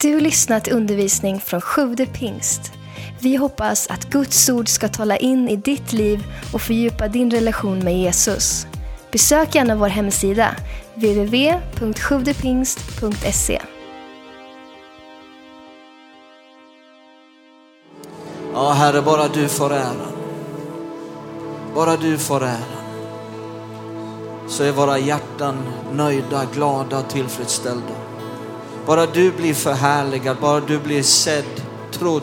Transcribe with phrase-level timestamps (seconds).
[0.00, 2.72] Du lyssnat till undervisning från Sjude pingst.
[3.20, 7.78] Vi hoppas att Guds ord ska tala in i ditt liv och fördjupa din relation
[7.78, 8.66] med Jesus.
[9.12, 10.56] Besök gärna vår hemsida,
[10.94, 13.62] www.sjuvdepingst.se.
[18.54, 20.12] Ja, Herre, bara du får äran.
[21.74, 22.60] Bara du får äran.
[24.48, 25.56] Så är våra hjärtan
[25.92, 28.05] nöjda, glada och tillfredsställda.
[28.86, 32.22] Bara du blir förhärligad, bara du blir sedd, trodd,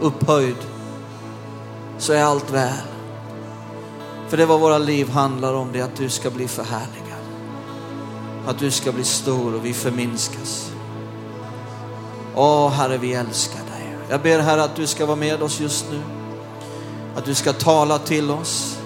[0.00, 0.56] upphöjd.
[1.98, 2.72] Så är allt väl.
[4.28, 7.18] För det är vad våra liv handlar om, det är att du ska bli förhärligad.
[8.46, 10.70] Att du ska bli stor och vi förminskas.
[12.34, 13.96] Åh Herre, vi älskar dig.
[14.10, 16.00] Jag ber Herre att du ska vara med oss just nu.
[17.16, 18.78] Att du ska tala till oss.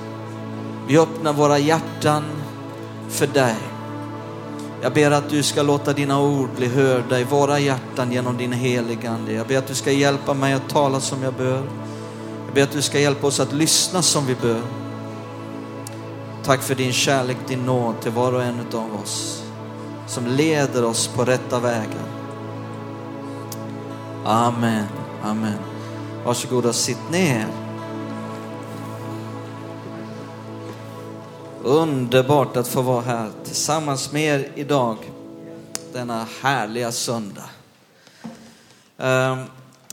[0.86, 2.24] Vi öppnar våra hjärtan
[3.08, 3.56] för dig.
[4.82, 8.52] Jag ber att du ska låta dina ord bli hörda i våra hjärtan genom din
[8.52, 9.32] heligande.
[9.32, 11.62] Jag ber att du ska hjälpa mig att tala som jag bör.
[12.47, 14.60] Jag ber att du ska hjälpa oss att lyssna som vi bör.
[16.44, 19.42] Tack för din kärlek, din nåd till var och en av oss
[20.06, 22.06] som leder oss på rätta vägar.
[24.25, 24.86] Amen,
[25.22, 25.58] amen.
[26.25, 27.61] Varsågod och sitt ner.
[31.64, 34.96] Underbart att få vara här tillsammans med er idag,
[35.92, 37.50] denna härliga söndag.
[38.98, 39.38] Ehm,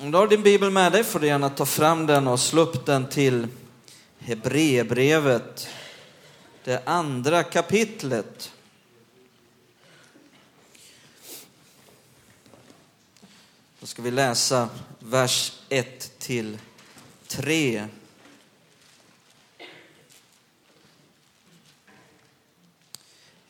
[0.02, 2.62] om du har din bibel med dig får du gärna ta fram den och slå
[2.62, 3.48] upp den till
[4.20, 5.68] Hebreerbrevet,
[6.64, 8.52] det andra kapitlet.
[13.80, 16.58] Då ska vi läsa vers 1 till
[17.28, 17.88] 3.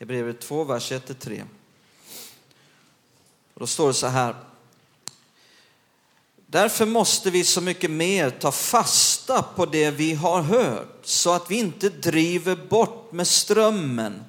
[0.00, 1.44] Hebreerbrevet 2, vers 1-3.
[3.54, 4.34] Då står det så här.
[6.46, 11.50] Därför måste vi så mycket mer ta fasta på det vi har hört så att
[11.50, 14.24] vi inte driver bort med strömmen.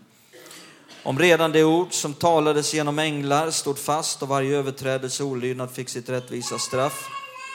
[1.03, 5.71] Om redan det ord som talades genom änglar stod fast och varje överträdelse och olydnad
[5.71, 7.09] fick sitt rättvisa straff.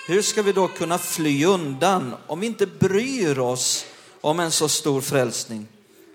[0.08, 3.86] Hur ska vi då kunna fly undan om vi inte bryr oss
[4.20, 5.66] om en så stor frälsning?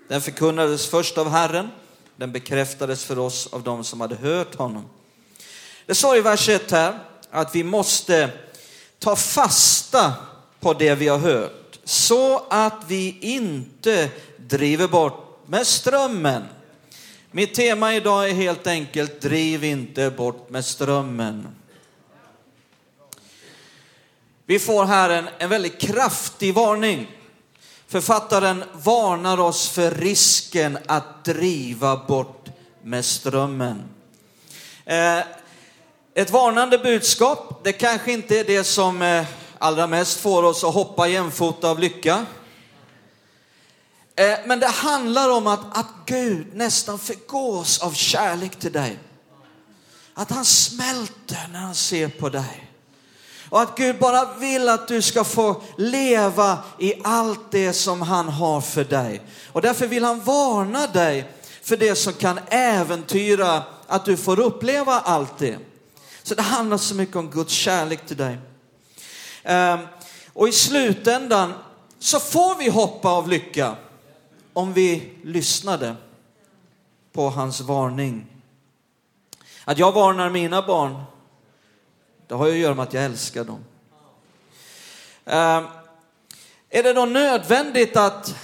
[0.08, 1.68] Den förkunnades först av Herren
[2.22, 4.84] den bekräftades för oss av de som hade hört honom.
[5.86, 6.98] Det står i vers 1 här
[7.30, 8.30] att vi måste
[8.98, 10.14] ta fasta
[10.60, 16.42] på det vi har hört så att vi inte driver bort med strömmen.
[17.30, 21.48] Mitt tema idag är helt enkelt driv inte bort med strömmen.
[24.46, 27.06] Vi får här en, en väldigt kraftig varning.
[27.92, 32.48] Författaren varnar oss för risken att driva bort
[32.82, 33.82] med strömmen.
[34.84, 35.18] Eh,
[36.14, 39.26] ett varnande budskap, det kanske inte är det som eh,
[39.58, 42.26] allra mest får oss att hoppa jämfota av lycka.
[44.16, 48.98] Eh, men det handlar om att, att Gud nästan förgås av kärlek till dig.
[50.14, 52.71] Att han smälter när han ser på dig.
[53.52, 58.28] Och att Gud bara vill att du ska få leva i allt det som han
[58.28, 59.22] har för dig.
[59.52, 64.92] Och därför vill han varna dig för det som kan äventyra att du får uppleva
[64.92, 65.58] allt det.
[66.22, 68.38] Så det handlar så mycket om Guds kärlek till dig.
[69.42, 69.78] Ehm,
[70.32, 71.52] och i slutändan
[71.98, 73.76] så får vi hoppa av lycka
[74.52, 75.96] om vi lyssnade
[77.12, 78.26] på hans varning.
[79.64, 81.04] Att jag varnar mina barn
[82.28, 83.64] det har ju att göra med att jag älskar dem.
[85.24, 85.64] Ehm,
[86.70, 88.34] är det då nödvändigt att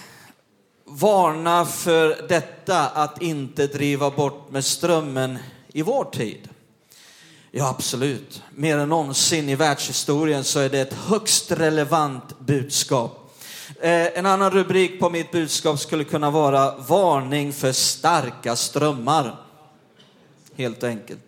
[0.84, 5.38] varna för detta att inte driva bort med strömmen
[5.72, 6.48] i vår tid?
[7.50, 8.42] Ja, absolut.
[8.54, 13.34] Mer än någonsin i världshistorien så är det ett högst relevant budskap.
[13.80, 19.36] Ehm, en annan rubrik på mitt budskap skulle kunna vara varning för starka strömmar.
[20.56, 21.27] Helt enkelt.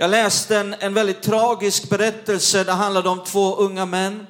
[0.00, 2.64] Jag läste en, en väldigt tragisk berättelse.
[2.64, 4.26] Det handlade om två unga män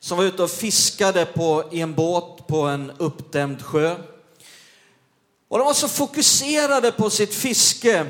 [0.00, 3.96] som var ute och fiskade på, i en båt på en uppdämd sjö.
[5.48, 8.06] Och de var så fokuserade på sitt fiske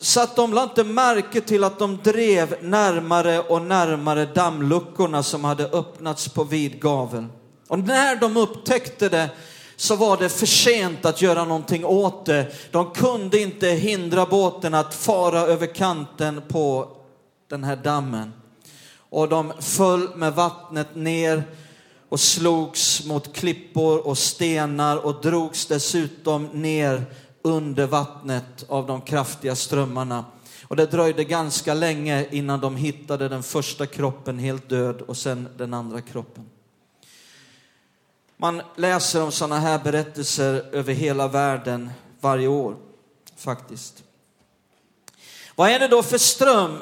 [0.00, 5.44] så att de lade inte märke till att de drev närmare och närmare dammluckorna som
[5.44, 7.26] hade öppnats på vid gavel.
[7.68, 9.30] Och när de upptäckte det
[9.76, 12.46] så var det för sent att göra någonting åt det.
[12.70, 16.88] De kunde inte hindra båten att fara över kanten på
[17.48, 18.32] den här dammen.
[18.96, 21.42] Och de föll med vattnet ner
[22.08, 27.04] och slogs mot klippor och stenar och drogs dessutom ner
[27.42, 30.24] under vattnet av de kraftiga strömmarna.
[30.68, 35.48] Och det dröjde ganska länge innan de hittade den första kroppen helt död och sen
[35.56, 36.44] den andra kroppen.
[38.44, 42.76] Man läser om sådana här berättelser över hela världen varje år,
[43.36, 44.02] faktiskt.
[45.54, 46.78] Vad är det då för ström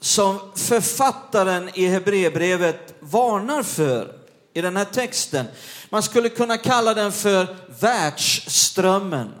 [0.00, 4.18] som författaren i Hebreerbrevet varnar för
[4.52, 5.46] i den här texten?
[5.90, 9.34] Man skulle kunna kalla den för världsströmmen.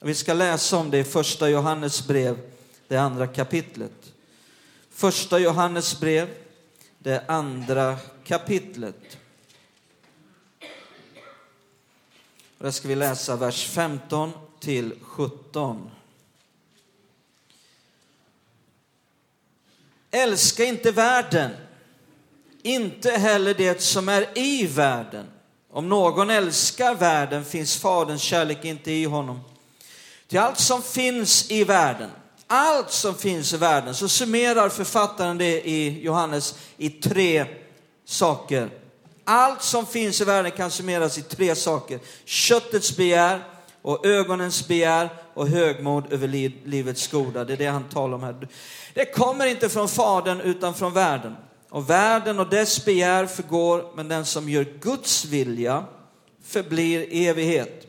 [0.00, 2.38] Vi ska läsa om det i första Johannes brev,
[2.88, 4.12] det andra kapitlet.
[4.94, 6.28] Första Johannes brev,
[6.98, 9.18] det andra kapitlet.
[12.58, 15.90] Där ska vi läsa vers 15 till 17.
[20.10, 21.50] Älska inte världen,
[22.62, 25.26] inte heller det som är i världen.
[25.70, 29.40] Om någon älskar världen finns Faderns kärlek inte i honom.
[30.26, 32.10] Till allt som finns i världen,
[32.46, 37.46] allt som finns i världen, så summerar författaren det i Johannes i tre
[38.04, 38.70] saker.
[39.30, 42.00] Allt som finns i världen kan summeras i tre saker.
[42.24, 43.44] Köttets begär
[43.82, 46.28] och ögonens begär och högmod över
[46.68, 47.44] livets goda.
[47.44, 48.48] Det är det han talar om här.
[48.94, 51.36] Det kommer inte från Fadern utan från världen.
[51.70, 55.84] Och världen och dess begär förgår, men den som gör Guds vilja
[56.44, 57.86] förblir evighet.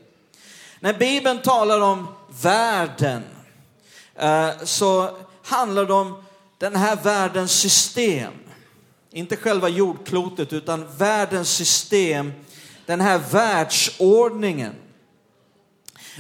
[0.80, 2.08] När Bibeln talar om
[2.42, 3.24] världen
[4.16, 6.24] eh, så handlar det om
[6.58, 8.34] den här världens system.
[9.12, 12.32] Inte själva jordklotet utan världens system,
[12.86, 14.76] den här världsordningen.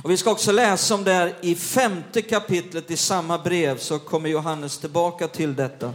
[0.03, 3.99] Och vi ska också läsa om det här i femte kapitlet i samma brev så
[3.99, 5.93] kommer Johannes tillbaka till detta.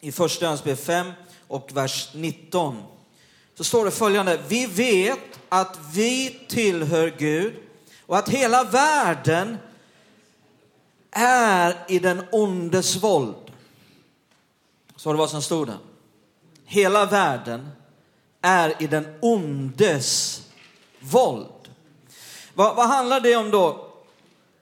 [0.00, 1.12] I första Johannesbrev 5
[1.48, 2.82] och vers 19
[3.54, 4.40] så står det följande.
[4.48, 7.54] Vi vet att vi tillhör Gud
[8.06, 9.58] och att hela världen
[11.10, 13.34] är i den ondes våld.
[14.96, 15.78] Så det vad som stod där.
[16.64, 17.70] Hela världen
[18.42, 20.40] är i den ondes
[21.00, 21.48] våld.
[22.54, 23.86] Vad, vad handlar det om då?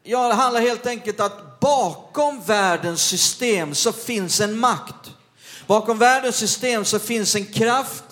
[0.02, 5.12] Ja, det handlar helt enkelt att bakom världens system så finns en makt.
[5.66, 8.04] Bakom världens system så finns en kraft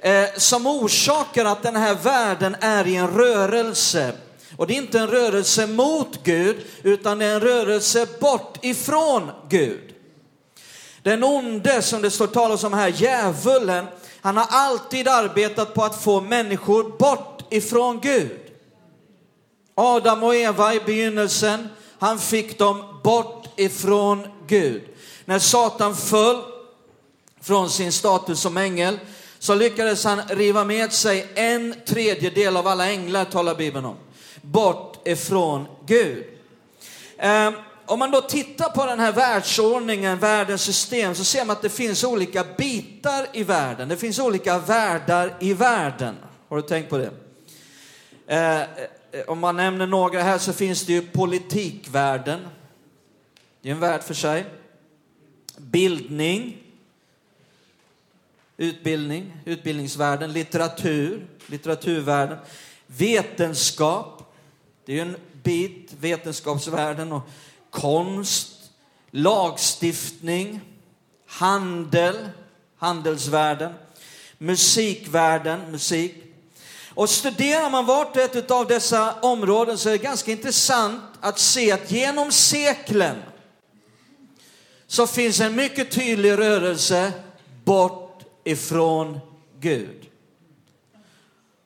[0.00, 4.16] eh, som orsakar att den här världen är i en rörelse.
[4.56, 9.30] Och det är inte en rörelse mot Gud, utan det är en rörelse bort ifrån
[9.48, 9.94] Gud.
[11.02, 13.86] Den onde som det står talas om här, djävulen,
[14.20, 18.40] han har alltid arbetat på att få människor bort ifrån Gud.
[19.74, 21.68] Adam och Eva i begynnelsen,
[21.98, 24.82] han fick dem bort ifrån Gud.
[25.24, 26.42] När Satan föll
[27.40, 28.98] från sin status som ängel
[29.38, 33.96] så lyckades han riva med sig en tredjedel av alla änglar, talar Bibeln om,
[34.44, 36.24] bort ifrån Gud.
[37.22, 37.54] Um,
[37.86, 41.70] om man då tittar på den här världsordningen, världens system, så ser man att det
[41.70, 43.88] finns olika bitar i världen.
[43.88, 46.16] Det finns olika världar i världen.
[46.48, 47.10] Har du tänkt på det?
[48.26, 48.62] Eh,
[49.26, 52.40] om man nämner några här så finns det ju politikvärlden.
[53.62, 54.44] Det är en värld för sig.
[55.56, 56.56] Bildning,
[58.56, 62.38] utbildning, utbildningsvärlden, litteratur, litteraturvärlden,
[62.86, 64.13] vetenskap,
[64.86, 67.22] det är en bit, vetenskapsvärlden och
[67.70, 68.52] konst,
[69.10, 70.60] lagstiftning,
[71.26, 72.28] handel,
[72.78, 73.72] handelsvärlden,
[74.38, 76.14] musikvärlden, musik.
[76.88, 81.38] Och studerar man vart och ett av dessa områden så är det ganska intressant att
[81.38, 83.16] se att genom seklen
[84.86, 87.12] så finns en mycket tydlig rörelse
[87.64, 89.20] bort ifrån
[89.60, 90.08] Gud.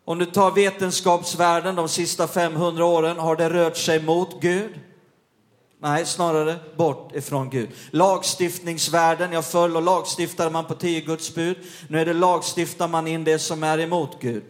[0.09, 4.81] Om du tar vetenskapsvärlden de sista 500 åren har det rört sig mot Gud.
[5.81, 7.69] Nej, snarare bort ifrån Gud.
[7.91, 11.57] Lagstiftningsvärlden, jag föll och lagstiftade man på tio Guds bud.
[11.89, 14.43] Nu är det lagstiftar man in det som är emot Gud.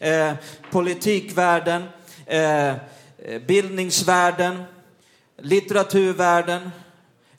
[0.00, 0.32] Eh,
[0.70, 1.84] politikvärlden,
[2.26, 2.74] eh,
[3.46, 4.62] bildningsvärlden,
[5.38, 6.70] litteraturvärlden,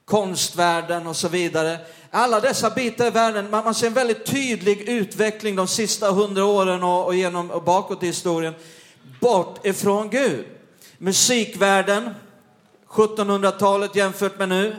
[0.05, 1.79] konstvärlden och så vidare.
[2.15, 6.45] Alla dessa bitar i världen, man, man ser en väldigt tydlig utveckling de sista hundra
[6.45, 8.53] åren och, och, genom, och bakåt i historien,
[9.19, 10.45] bort ifrån Gud.
[10.97, 12.09] Musikvärlden,
[12.87, 14.75] 1700-talet jämfört med nu.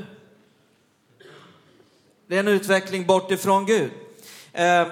[2.26, 3.90] Det är en utveckling bort ifrån Gud.
[4.52, 4.86] Eh,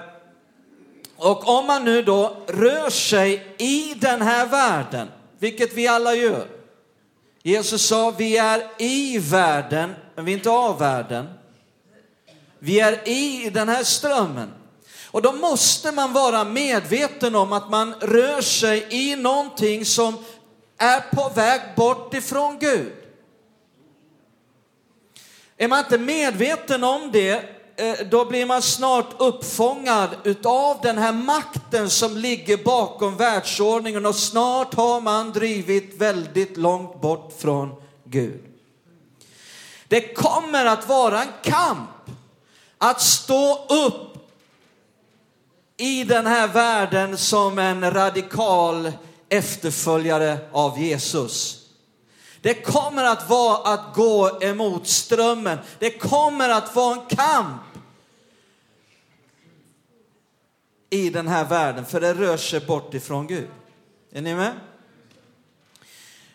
[1.17, 5.09] och om man nu då rör sig i den här världen,
[5.39, 6.47] vilket vi alla gör.
[7.43, 11.29] Jesus sa, vi är i världen, men vi är inte av världen.
[12.65, 14.53] Vi är i den här strömmen.
[15.07, 20.19] Och då måste man vara medveten om att man rör sig i någonting som
[20.79, 22.93] är på väg bort ifrån Gud.
[25.57, 27.45] Är man inte medveten om det,
[27.77, 34.17] eh, då blir man snart uppfångad utav den här makten som ligger bakom världsordningen och
[34.17, 38.45] snart har man drivit väldigt långt bort från Gud.
[39.89, 41.89] Det kommer att vara en kamp
[42.83, 44.31] att stå upp
[45.77, 48.93] i den här världen som en radikal
[49.29, 51.67] efterföljare av Jesus.
[52.41, 55.59] Det kommer att vara att gå emot strömmen.
[55.79, 57.63] Det kommer att vara en kamp
[60.91, 63.49] i den här världen, för det rör sig bort ifrån Gud.
[64.13, 64.53] Är ni med?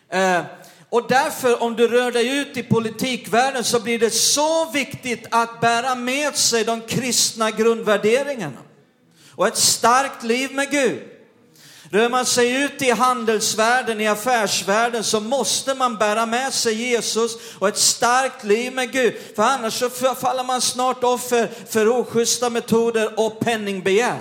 [0.08, 0.44] Eh,
[0.90, 5.60] och därför, om du rör dig ut i politikvärlden så blir det så viktigt att
[5.60, 8.60] bära med sig de kristna grundvärderingarna
[9.34, 11.02] och ett starkt liv med Gud.
[11.90, 17.36] Rör man sig ut i handelsvärlden, i affärsvärlden, så måste man bära med sig Jesus
[17.58, 19.14] och ett starkt liv med Gud.
[19.36, 24.20] För annars så faller man snart offer för oschyssta metoder och penningbegär.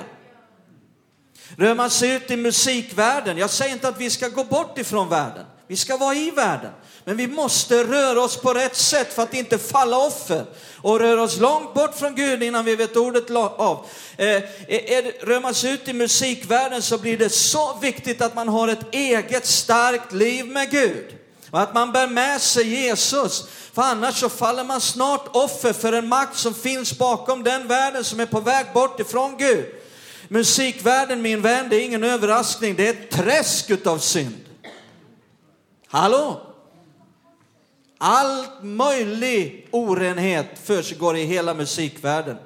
[1.58, 5.10] Rör man sig ut i musikvärlden, jag säger inte att vi ska gå bort ifrån
[5.10, 5.46] världen.
[5.68, 6.72] Vi ska vara i världen.
[7.04, 10.46] Men vi måste röra oss på rätt sätt för att inte falla offer
[10.82, 13.86] och röra oss långt bort från Gud innan vi vet ordet av.
[14.18, 14.28] Eh,
[14.68, 18.68] är, rör man sig ut i musikvärlden så blir det så viktigt att man har
[18.68, 21.16] ett eget starkt liv med Gud.
[21.52, 23.48] Och att man bär med sig Jesus.
[23.74, 28.04] För annars så faller man snart offer för en makt som finns bakom den världen
[28.04, 29.66] som är på väg bort ifrån Gud.
[30.28, 34.47] Musikvärlden min vän, det är ingen överraskning, det är ett träsk utav synd.
[35.88, 36.42] Hallå?
[37.98, 42.38] Allt möjlig orenhet försiggår i hela musikvärlden.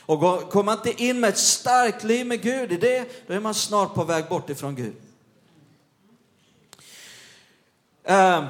[0.00, 3.40] Och kommer man inte in med ett starkt liv med Gud i det, då är
[3.40, 4.94] man snart på väg bort ifrån Gud.
[8.10, 8.44] Uh,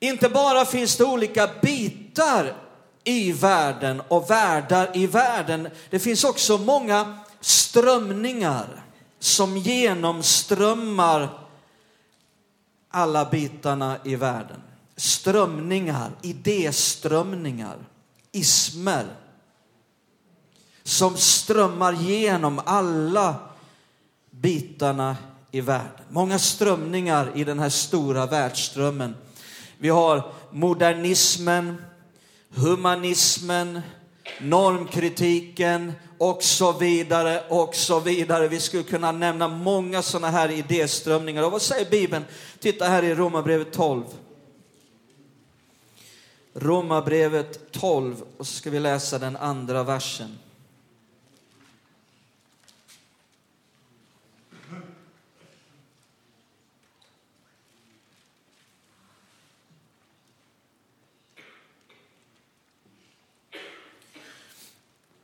[0.00, 2.56] inte bara finns det olika bitar
[3.04, 5.68] i världen och världar i världen.
[5.90, 8.84] Det finns också många strömningar
[9.18, 11.45] som genomströmmar
[12.96, 14.62] alla bitarna i världen.
[14.96, 17.76] Strömningar, idéströmningar,
[18.32, 19.06] ismer
[20.82, 23.34] som strömmar genom alla
[24.30, 25.16] bitarna
[25.50, 26.04] i världen.
[26.10, 29.16] Många strömningar i den här stora världsströmmen.
[29.78, 31.76] Vi har modernismen,
[32.54, 33.80] humanismen,
[34.40, 38.48] normkritiken och så vidare och så vidare.
[38.48, 41.42] Vi skulle kunna nämna många sådana här idéströmningar.
[41.42, 42.24] Och vad säger Bibeln?
[42.58, 44.04] Titta här i Romarbrevet 12.
[46.54, 50.38] Romarbrevet 12 och så ska vi läsa den andra versen.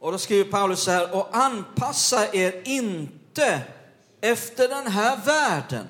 [0.02, 3.62] Och då skriver Paulus så här, och anpassa er inte
[4.21, 5.88] efter den här världen.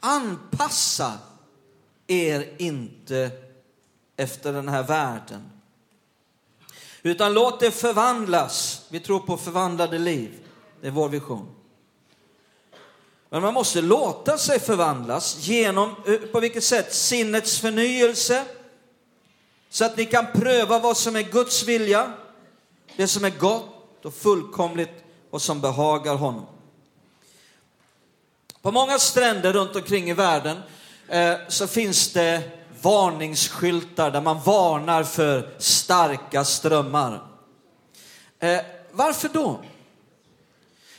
[0.00, 1.18] Anpassa
[2.06, 3.30] er inte
[4.16, 5.50] efter den här världen.
[7.02, 8.86] Utan låt det förvandlas.
[8.88, 10.38] Vi tror på förvandlade liv.
[10.80, 11.54] Det är vår vision.
[13.28, 16.94] Men man måste låta sig förvandlas genom, eh, på vilket sätt?
[16.94, 18.44] Sinnets förnyelse,
[19.72, 22.12] så att ni kan pröva vad som är Guds vilja,
[22.96, 26.46] det som är gott och fullkomligt och som behagar honom.
[28.62, 30.58] På många stränder runt omkring i världen
[31.08, 32.42] eh, så finns det
[32.82, 37.22] varningsskyltar där man varnar för starka strömmar.
[38.38, 38.60] Eh,
[38.90, 39.60] varför då?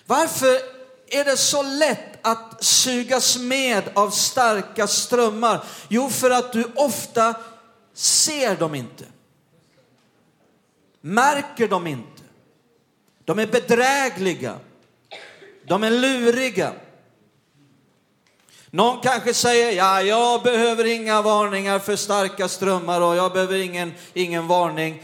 [0.06, 0.60] Varför
[1.08, 5.64] är det så lätt att sugas med av starka strömmar?
[5.88, 7.36] Jo, för att du ofta
[7.94, 9.06] ser de inte.
[11.02, 12.22] Märker de inte.
[13.26, 14.60] De är bedrägliga.
[15.68, 16.74] De är luriga.
[18.70, 23.94] Någon kanske säger, ja, jag behöver inga varningar för starka strömmar och jag behöver ingen,
[24.14, 25.04] ingen varning.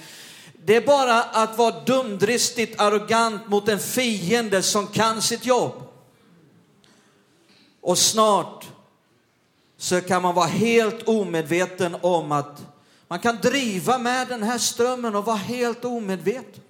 [0.66, 5.74] Det är bara att vara dumdristigt arrogant mot en fiende som kan sitt jobb.
[7.82, 8.66] Och snart
[9.78, 12.69] så kan man vara helt omedveten om att
[13.12, 16.64] man kan driva med den här strömmen och vara helt omedveten.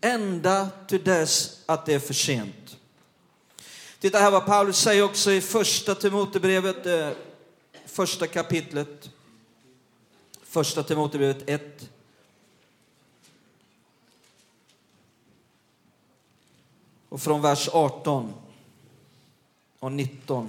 [0.00, 2.76] Ända till dess att det är för sent.
[3.98, 7.10] Titta här vad Paulus säger också i första Timotebrevet, eh,
[7.86, 9.10] första kapitlet.
[10.42, 11.88] Första Timotebrevet 1.
[17.08, 18.34] Och från vers 18
[19.78, 20.48] och 19.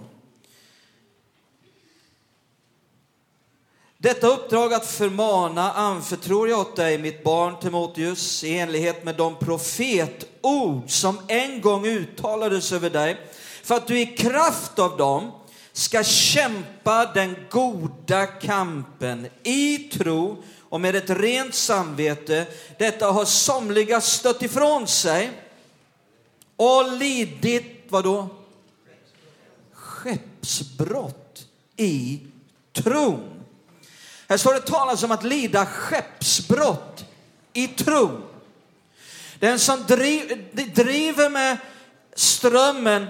[4.07, 9.35] Detta uppdrag att förmana anförtror jag åt dig, mitt barn Timoteus, i enlighet med de
[9.35, 13.17] profetord som en gång uttalades över dig,
[13.63, 15.31] för att du i kraft av dem
[15.73, 22.45] ska kämpa den goda kampen i tro och med ett rent samvete.
[22.79, 25.31] Detta har somliga stött ifrån sig
[26.55, 28.27] och lidit, vadå?
[29.73, 31.47] Skeppsbrott
[31.77, 32.19] i
[32.73, 33.36] tron.
[34.27, 37.05] Här står det talas om att lida skeppsbrott
[37.53, 38.21] i tro.
[39.39, 39.83] Den som
[40.75, 41.57] driver med
[42.15, 43.07] strömmen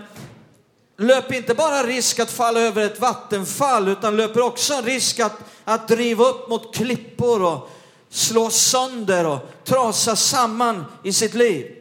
[0.97, 5.87] löper inte bara risk att falla över ett vattenfall utan löper också risk att, att
[5.87, 7.69] driva upp mot klippor och
[8.09, 11.75] slå sönder och trasa samman i sitt liv.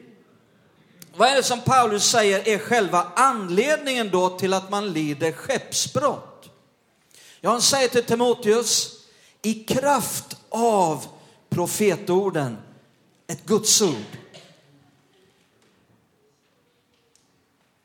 [1.16, 6.50] Vad är det som Paulus säger är själva anledningen då till att man lider skeppsbrott?
[7.40, 8.95] Ja, han säger till Timoteus,
[9.46, 11.06] i kraft av
[11.48, 12.56] profetorden,
[13.26, 14.18] ett gudsord.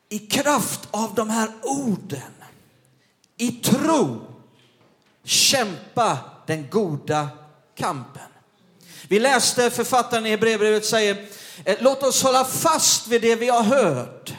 [0.08, 2.32] I kraft av de här orden,
[3.36, 4.20] i tro,
[5.24, 7.28] kämpa den goda
[7.74, 8.28] kampen.
[9.08, 11.28] Vi läste författaren i Hebreerbrevet säger,
[11.64, 14.34] eh, låt oss hålla fast vid det vi har hört,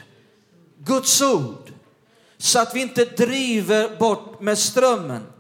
[0.78, 1.72] Guds ord,
[2.38, 5.33] så att vi inte driver bort med strömmen.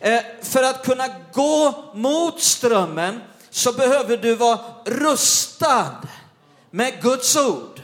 [0.00, 5.96] Eh, för att kunna gå mot strömmen så behöver du vara rustad
[6.70, 7.82] med Guds ord.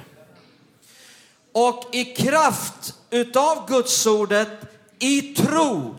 [1.53, 4.49] Och i kraft utav Guds ordet
[4.99, 5.97] i tro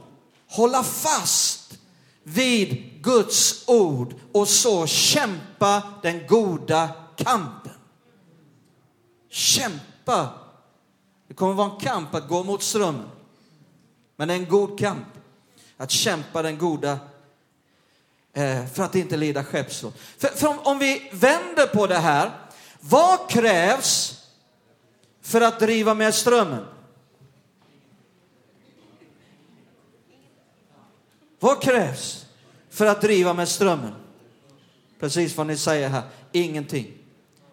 [0.48, 1.78] hålla fast
[2.24, 7.72] vid Guds ord och så kämpa den goda kampen.
[9.30, 10.30] Kämpa.
[11.28, 13.10] Det kommer vara en kamp att gå mot strömmen.
[14.16, 15.15] Men det är en god kamp
[15.78, 17.00] att kämpa den goda
[18.34, 19.98] eh, för att inte lida skeppsbrott.
[20.18, 22.32] För, för om, om vi vänder på det här,
[22.80, 24.22] vad krävs
[25.22, 26.66] för att driva med strömmen?
[31.40, 32.26] Vad krävs
[32.70, 33.94] för att driva med strömmen?
[35.00, 36.98] Precis vad ni säger här, ingenting.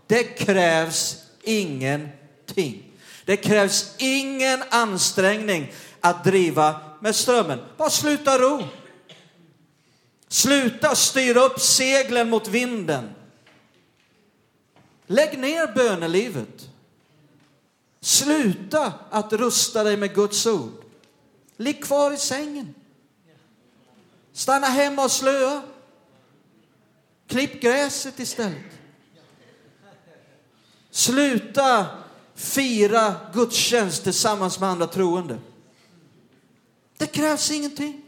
[0.06, 2.92] Det krävs ingenting.
[3.24, 7.58] Det krävs ingen ansträngning att driva med strömmen.
[7.76, 8.62] Bara sluta ro.
[10.28, 13.14] Sluta styra upp seglen mot vinden.
[15.06, 16.68] Lägg ner bönelivet.
[18.00, 20.84] Sluta att rusta dig med Guds ord.
[21.56, 22.74] Ligg kvar i sängen.
[24.32, 25.62] Stanna hemma och slöa.
[27.26, 28.72] Klipp gräset istället.
[30.90, 31.86] Sluta
[32.34, 35.38] fira gudstjänst tillsammans med andra troende.
[37.02, 38.02] Det krävs ingenting.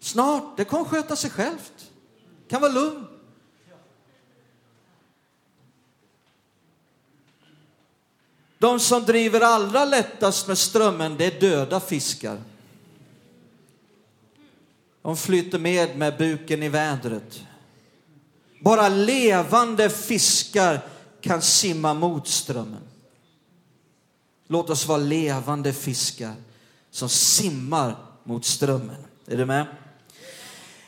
[0.00, 1.90] Snart, det kommer sköta sig självt.
[2.48, 3.06] Kan vara lugn.
[8.58, 12.42] De som driver allra lättast med strömmen, det är döda fiskar.
[15.02, 17.40] De flyter med med buken i vädret.
[18.60, 20.80] Bara levande fiskar
[21.20, 22.88] kan simma mot strömmen.
[24.46, 26.34] Låt oss vara levande fiskar
[26.92, 28.96] som simmar mot strömmen.
[29.26, 29.66] Är du med?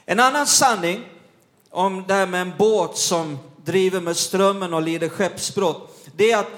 [0.06, 1.04] En annan sanning
[1.70, 6.38] om det här med en båt som driver med strömmen och lider skeppsbrott, det är
[6.38, 6.50] att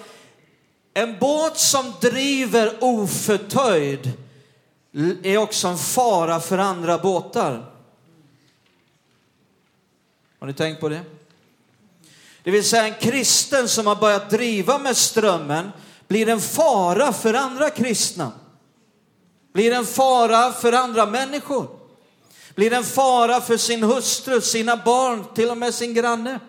[0.94, 4.12] en båt som driver oförtöjd
[5.22, 7.72] är också en fara för andra båtar.
[10.38, 11.00] Har ni tänkt på det?
[12.42, 15.70] Det vill säga en kristen som har börjat driva med strömmen
[16.08, 18.32] blir en fara för andra kristna
[19.56, 21.68] blir en fara för andra människor,
[22.54, 26.40] blir en fara för sin hustru, sina barn, till och med sin granne.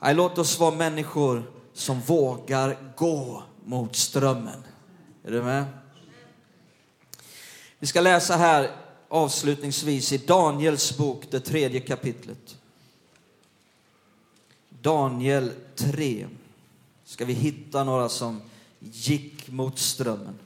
[0.00, 4.64] Nej, låt oss vara människor som vågar gå mot strömmen.
[5.24, 5.64] Är du med?
[7.78, 8.70] Vi ska läsa här
[9.08, 12.56] avslutningsvis i Daniels bok, det tredje kapitlet.
[14.68, 16.26] Daniel 3.
[17.04, 18.42] Ska vi hitta några som
[18.78, 20.38] gick mot strömmen.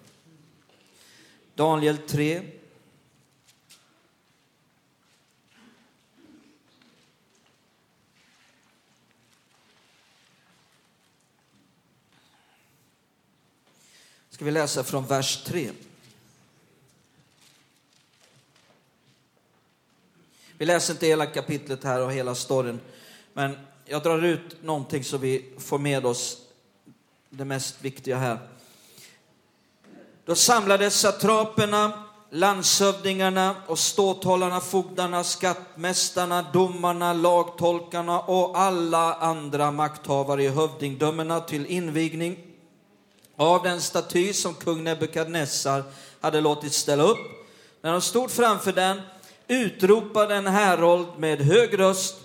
[1.57, 2.43] Daniel 3.
[14.31, 15.71] Ska vi läsa från vers 3.
[20.59, 22.81] Vi läser inte hela kapitlet här och hela storyn.
[23.33, 26.43] Men jag drar ut någonting så vi får med oss
[27.31, 28.49] det mest viktiga här.
[30.27, 31.93] Då samlades satraperna,
[32.31, 42.39] landshövdingarna och ståthållarna, fogdarna, skattmästarna, domarna, lagtolkarna och alla andra makthavare i hövdingdömena till invigning
[43.37, 45.83] av den staty som kung Nebukadnessar
[46.21, 47.19] hade låtit ställa upp.
[47.83, 49.01] När de stod framför den
[49.49, 52.17] utropade en härold med hög röst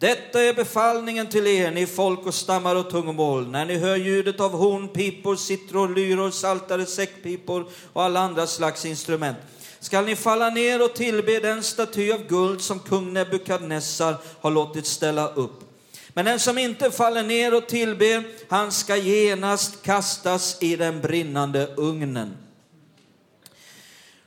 [0.00, 4.40] detta är befallningen till er, ni folk och stammar och tungomål, när ni hör ljudet
[4.40, 9.36] av horn, pipor, sitror, lyror, saltare, säckpipor och alla andra slags instrument.
[9.80, 14.86] Skall ni falla ner och tillbe den staty av guld som kung Nebukadnessar har låtit
[14.86, 15.60] ställa upp.
[16.08, 21.74] Men den som inte faller ner och tillber, han ska genast kastas i den brinnande
[21.76, 22.36] ugnen.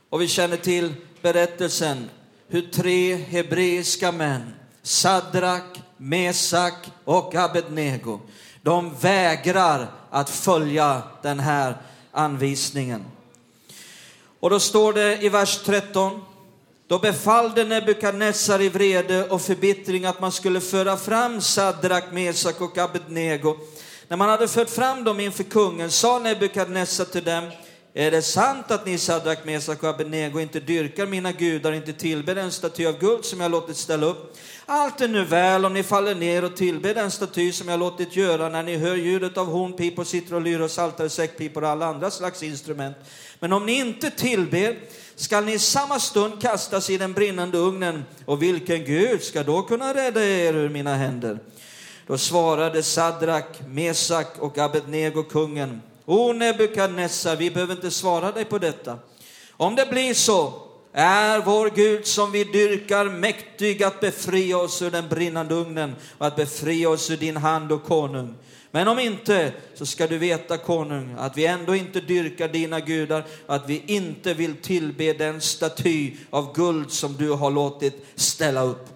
[0.10, 2.10] Och vi känner till berättelsen
[2.48, 8.20] hur tre hebreiska män Sadrak, Mesak och Abednego.
[8.62, 11.78] De vägrar att följa den här
[12.12, 13.06] anvisningen.
[14.40, 16.22] Och då står det i vers 13.
[16.88, 22.78] Då befallde Nebukadnessar i vrede och förbittring att man skulle föra fram Sadrak, Mesak och
[22.78, 23.58] Abednego.
[24.08, 27.52] När man hade fört fram dem inför kungen sa Nebukadnessar till dem
[27.96, 32.36] är det sant att ni Sadrak, Mesak och Abednego inte dyrkar mina gudar, inte tillber
[32.36, 34.38] den staty av guld som jag låtit ställa upp?
[34.66, 38.16] Allt är nu väl om ni faller ner och tillber den staty som jag låtit
[38.16, 42.44] göra när ni hör ljudet av horn, pipor, sitror, saltare, säckpipor och alla andra slags
[42.44, 42.98] instrument.
[43.40, 44.78] Men om ni inte tillber
[45.16, 49.62] skall ni i samma stund kastas i den brinnande ugnen och vilken Gud ska då
[49.62, 51.40] kunna rädda er ur mina händer?
[52.08, 58.58] Då svarade Sadrak, Mesak och Abednego kungen O Nebukadnessar, vi behöver inte svara dig på
[58.58, 58.98] detta.
[59.52, 60.54] Om det blir så
[60.94, 66.28] är vår Gud som vi dyrkar mäktig att befria oss ur den brinnande ugnen och
[66.28, 68.36] att befria oss ur din hand och konung.
[68.72, 73.26] Men om inte så ska du veta konung att vi ändå inte dyrkar dina gudar
[73.46, 78.64] och att vi inte vill tillbe den staty av guld som du har låtit ställa
[78.64, 78.90] upp.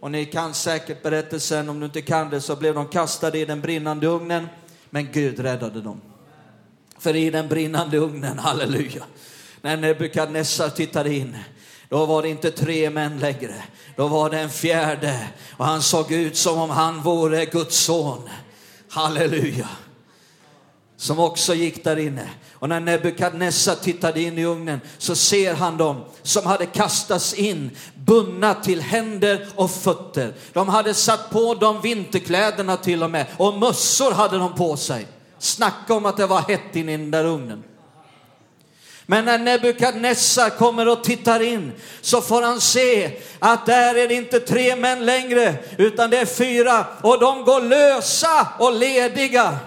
[0.00, 3.44] Och ni kan säkert berättelsen, om du inte kan det så blev de kastade i
[3.44, 4.48] den brinnande ugnen,
[4.90, 6.00] men Gud räddade dem.
[7.04, 9.04] För i den brinnande ugnen, halleluja,
[9.60, 11.36] när Nebukadnessar tittade in,
[11.88, 13.54] då var det inte tre män längre,
[13.96, 18.28] då var det en fjärde och han såg ut som om han vore Guds son.
[18.88, 19.68] Halleluja.
[20.96, 22.30] Som också gick där inne.
[22.52, 27.70] Och när Nebukadnessar tittade in i ugnen så ser han dem som hade kastats in
[27.94, 30.34] bundna till händer och fötter.
[30.52, 35.06] De hade satt på dem vinterkläderna till och med och mössor hade de på sig.
[35.44, 37.64] Snacka om att det var hett inne i den där ugnen.
[39.06, 44.14] Men när Nebukadnessar kommer och tittar in så får han se att där är det
[44.14, 49.58] inte tre män längre utan det är fyra och de går lösa och lediga.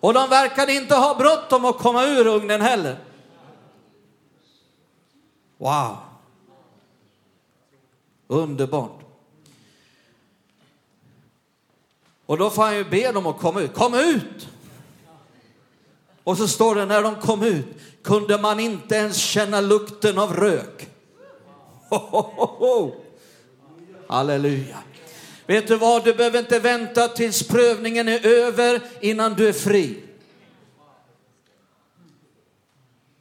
[0.00, 2.96] Och de verkade inte ha bråttom att komma ur ugnen heller.
[5.58, 5.96] Wow.
[8.28, 9.00] Underbart.
[12.26, 13.74] Och då får han ju be dem att komma ut.
[13.74, 14.48] Kom ut!
[16.26, 17.66] Och så står det när de kom ut
[18.02, 20.88] kunde man inte ens känna lukten av rök.
[21.88, 22.94] Ho, ho, ho,
[24.08, 24.76] Halleluja.
[25.46, 30.02] Vet du vad, du behöver inte vänta tills prövningen är över innan du är fri.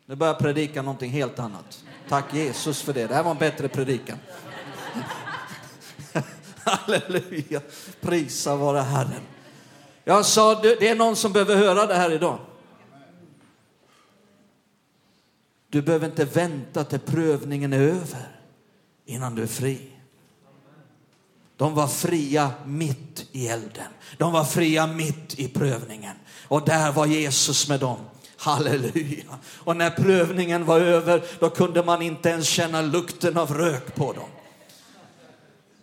[0.05, 1.83] Nu börjar jag predika någonting helt annat.
[2.09, 3.07] Tack Jesus för det.
[3.07, 4.17] Det här var en bättre predikan.
[6.63, 7.61] Halleluja.
[8.01, 9.21] Prisa vare Herren.
[10.03, 12.39] Jag sa, det är någon som behöver höra det här idag.
[15.75, 18.27] Du behöver inte vänta till prövningen är över
[19.05, 19.81] innan du är fri.
[21.57, 23.87] De var fria mitt i elden.
[24.17, 26.15] De var fria mitt i prövningen.
[26.47, 27.97] Och där var Jesus med dem.
[28.37, 29.39] Halleluja.
[29.47, 34.13] Och när prövningen var över, då kunde man inte ens känna lukten av rök på
[34.13, 34.29] dem.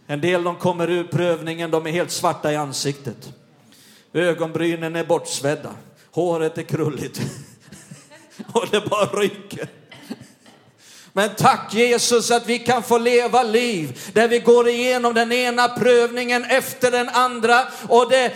[0.07, 3.33] En del de kommer ur prövningen, de är helt svarta i ansiktet.
[4.13, 5.75] Ögonbrynen är bortsvedda,
[6.11, 7.21] håret är krulligt
[8.53, 9.69] och det bara ryker.
[11.13, 15.69] Men tack Jesus att vi kan få leva liv där vi går igenom den ena
[15.69, 18.33] prövningen efter den andra och det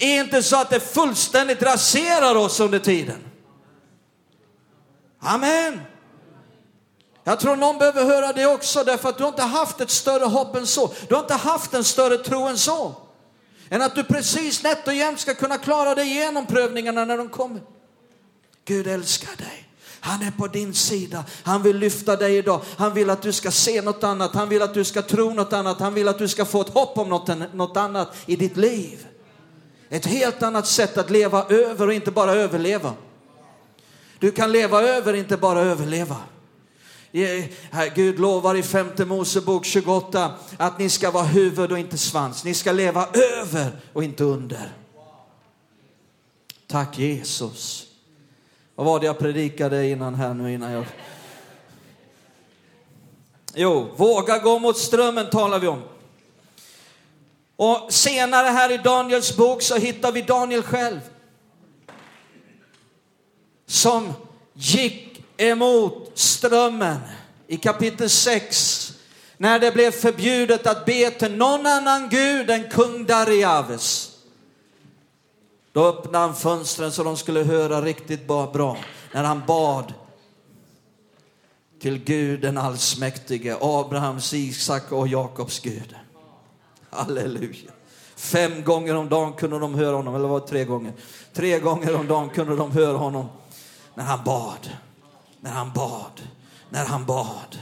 [0.00, 3.24] är inte så att det fullständigt raserar oss under tiden.
[5.20, 5.80] Amen.
[7.24, 10.24] Jag tror någon behöver höra det också därför att du har inte haft ett större
[10.24, 10.92] hopp än så.
[11.08, 12.94] Du har inte haft en större tro än så.
[13.70, 17.28] Än att du precis nätt och jämnt ska kunna klara dig igenom prövningarna när de
[17.28, 17.60] kommer.
[18.64, 19.67] Gud älskar dig.
[20.00, 21.24] Han är på din sida.
[21.42, 22.60] Han vill lyfta dig idag.
[22.76, 24.34] Han vill att du ska se något annat.
[24.34, 25.80] Han vill att du ska tro något annat.
[25.80, 29.06] Han vill att du ska få ett hopp om något, något annat i ditt liv.
[29.88, 32.94] Ett helt annat sätt att leva över och inte bara överleva.
[34.18, 36.16] Du kan leva över, inte bara överleva.
[37.94, 42.44] Gud lovar i femte Mosebok 28 att ni ska vara huvud och inte svans.
[42.44, 43.08] Ni ska leva
[43.40, 44.72] över och inte under.
[46.66, 47.87] Tack Jesus.
[48.78, 50.84] Vad var det jag predikade innan här nu innan jag...
[53.54, 55.82] Jo, våga gå mot strömmen talar vi om.
[57.56, 61.00] Och senare här i Daniels bok så hittar vi Daniel själv.
[63.66, 64.12] Som
[64.52, 66.98] gick emot strömmen
[67.46, 68.92] i kapitel 6.
[69.36, 74.07] När det blev förbjudet att be till någon annan gud än kung Dariaves.
[75.78, 78.76] Då öppnade han fönstren så de skulle höra riktigt bra
[79.12, 79.94] när han bad
[81.80, 85.96] till Gud den allsmäktige, Abrahams, Isak och Jakobs Gud.
[86.90, 87.70] Halleluja.
[88.16, 90.92] Fem gånger om dagen kunde de höra honom, eller var det tre gånger?
[91.32, 93.26] Tre gånger om dagen kunde de höra honom
[93.94, 94.70] när han bad,
[95.40, 96.20] när han bad,
[96.70, 97.58] när han bad.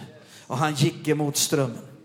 [0.47, 1.96] Och han gick emot strömmen.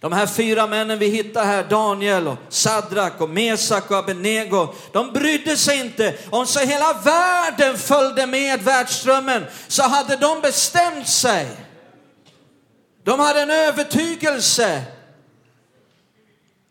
[0.00, 5.12] De här fyra männen vi hittar här, Daniel, och Sadrak, och Mesak och Abenego, de
[5.12, 6.14] brydde sig inte.
[6.30, 11.46] Om så hela världen följde med världsströmmen så hade de bestämt sig.
[13.04, 14.82] De hade en övertygelse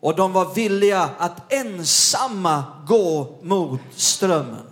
[0.01, 4.67] och de var villiga att ensamma gå mot strömmen.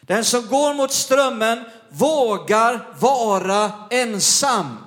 [0.00, 4.83] Den som går mot strömmen vågar vara ensam.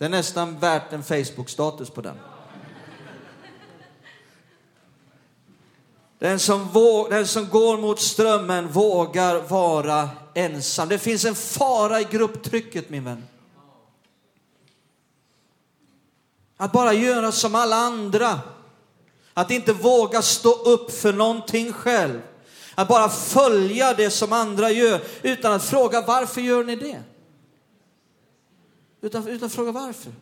[0.00, 2.16] Det är nästan värt en Facebook-status på den.
[6.18, 10.88] Den som, våg, den som går mot strömmen vågar vara ensam.
[10.88, 13.24] Det finns en fara i grupptrycket min vän.
[16.56, 18.40] Att bara göra som alla andra.
[19.34, 22.20] Att inte våga stå upp för någonting själv.
[22.74, 27.02] Att bara följa det som andra gör utan att fråga varför gör ni det?
[29.00, 30.12] Utan, utan fråga varför.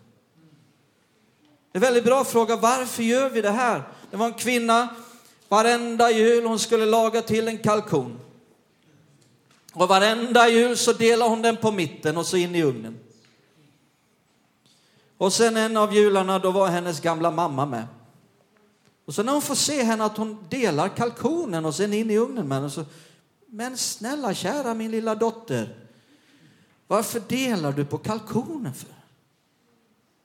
[1.73, 3.83] Det är väldigt bra att fråga varför gör vi det här?
[4.11, 4.89] Det var en kvinna,
[5.49, 8.21] varenda jul hon skulle laga till en kalkon.
[9.73, 12.99] Och varenda jul så delade hon den på mitten och så in i ugnen.
[15.19, 17.87] Och sen en av jularna, då var hennes gamla mamma med.
[19.05, 22.19] Och så när hon får se henne att hon delar kalkonen och sen in i
[22.19, 22.85] ugnen med den så,
[23.47, 25.88] men snälla kära min lilla dotter,
[26.89, 28.91] varför delar du på kalkonen för?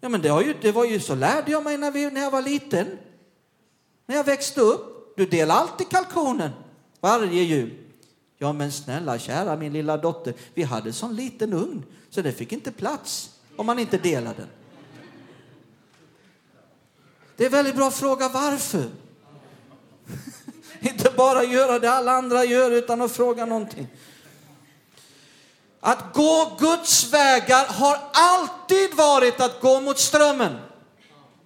[0.02, 2.22] Ja, men det, har ju, det var ju så lärde jag mig när, vi, när
[2.22, 2.88] jag var liten.
[4.06, 5.14] När jag växte upp.
[5.18, 6.52] Du delar alltid kalkonen
[7.00, 7.78] varje jul.
[8.38, 12.52] Ja, men snälla kära min lilla dotter, vi hade sån liten ugn så det fick
[12.52, 14.48] inte plats om man inte delade den.
[17.36, 18.90] Det är väldigt bra att fråga varför.
[20.80, 23.88] inte bara göra det alla andra gör utan att fråga någonting.
[25.86, 30.58] Att gå Guds vägar har alltid varit att gå mot strömmen.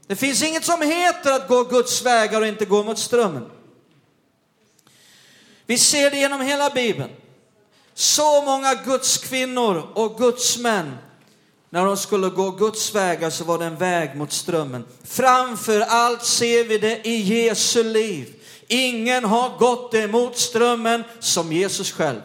[0.08, 3.50] Det finns inget som heter att gå Guds vägar och inte gå mot strömmen.
[5.66, 7.10] Vi ser det genom hela Bibeln.
[7.94, 10.98] Så många Guds kvinnor och Guds män,
[11.70, 14.86] när de skulle gå Guds vägar så var det en väg mot strömmen.
[15.04, 18.36] Framför allt ser vi det i Jesu liv.
[18.68, 22.22] Ingen har gått emot strömmen som Jesus själv.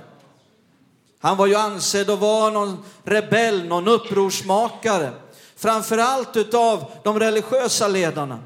[1.22, 5.12] Han var ju ansedd att vara någon rebell, någon upprorsmakare.
[5.56, 8.38] Framförallt utav de religiösa ledarna.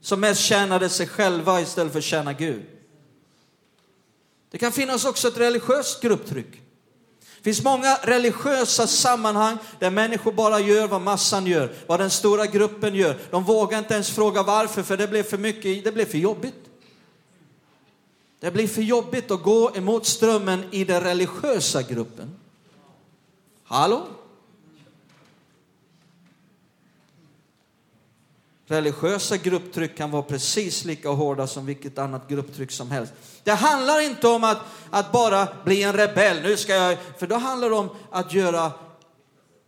[0.00, 2.62] Som mest tjänade sig själva istället för att tjäna Gud.
[4.50, 6.52] Det kan finnas också ett religiöst grupptryck.
[7.36, 12.46] Det finns många religiösa sammanhang där människor bara gör vad massan gör, vad den stora
[12.46, 13.18] gruppen gör.
[13.30, 16.61] De vågar inte ens fråga varför, för det blev för mycket, det blev för jobbigt.
[18.42, 22.36] Det blir för jobbigt att gå emot strömmen i den religiösa gruppen.
[23.64, 24.06] Hallå?
[28.66, 33.12] Religiösa grupptryck kan vara precis lika hårda som vilket annat grupptryck som helst.
[33.44, 34.58] Det handlar inte om att,
[34.90, 38.72] att bara bli en rebell, nu ska jag, för då handlar det om att göra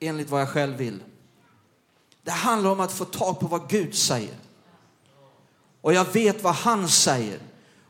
[0.00, 1.02] enligt vad jag själv vill.
[2.22, 4.37] Det handlar om att få tag på vad Gud säger.
[5.80, 7.38] Och jag vet vad han säger.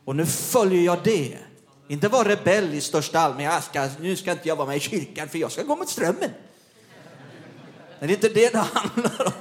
[0.04, 1.38] Och nu följer jag det.
[1.88, 3.70] Inte vara rebell i största allmänhet.
[4.00, 6.30] Nu ska inte jag vara med i kyrkan för jag ska gå mot strömmen.
[7.98, 9.32] Men det är inte det det handlar om.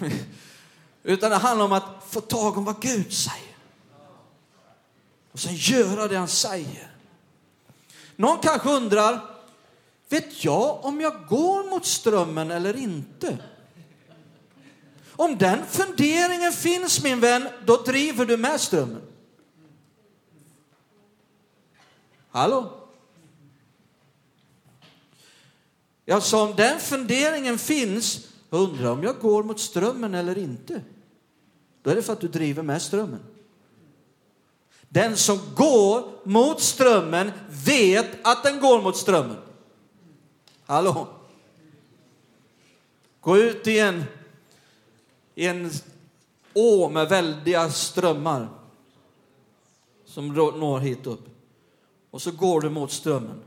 [1.02, 3.56] Utan det handlar om att få tag om vad Gud säger.
[5.32, 6.92] Och sen göra det han säger.
[8.16, 9.20] Någon kanske undrar,
[10.08, 13.38] vet jag om jag går mot strömmen eller inte?
[15.20, 19.02] Om den funderingen finns min vän, då driver du med strömmen.
[22.30, 22.88] Hallå?
[26.04, 30.82] Jag sa, om den funderingen finns, undrar om jag går mot strömmen eller inte.
[31.82, 33.20] Då är det för att du driver med strömmen.
[34.88, 37.32] Den som går mot strömmen
[37.66, 39.38] vet att den går mot strömmen.
[40.66, 41.08] Hallå?
[43.20, 44.04] Gå ut i en,
[45.34, 45.70] i en
[46.54, 48.48] å med väldiga strömmar
[50.04, 51.28] som når hit upp.
[52.10, 53.42] Och så går du mot strömmen.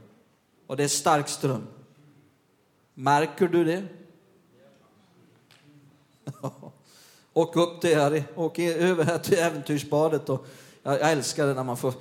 [0.67, 1.67] Och det är stark ström.
[2.93, 3.83] Märker du det?
[7.33, 10.29] Åk upp till här, åk över här till äventyrsbadet.
[10.29, 10.45] Och
[10.83, 11.93] jag älskar det när man får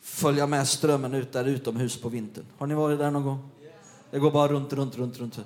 [0.00, 2.44] följa med strömmen ut där utomhus på vintern.
[2.58, 3.50] Har ni varit där någon gång?
[4.10, 5.38] Det går bara runt, runt, runt, runt.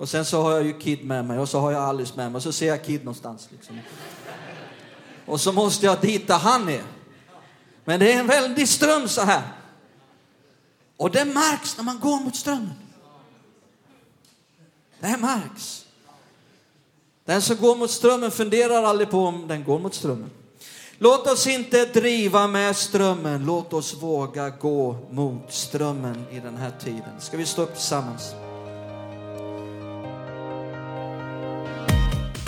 [0.00, 2.32] Och sen så har jag ju Kid med mig och så har jag Alice med
[2.32, 3.48] mig och så ser jag Kid någonstans.
[3.52, 3.80] Liksom.
[5.26, 6.82] Och så måste jag dit där han är.
[7.84, 9.42] Men det är en väldig ström så här.
[10.96, 12.74] Och det märks när man går mot strömmen.
[15.00, 15.84] Det märks.
[17.24, 20.30] Den som går mot strömmen funderar aldrig på om den går mot strömmen.
[20.98, 26.72] Låt oss inte driva med strömmen, låt oss våga gå mot strömmen i den här
[26.80, 27.20] tiden.
[27.20, 28.34] Ska vi stå upp tillsammans?